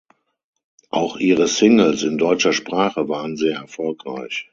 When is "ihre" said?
1.17-1.47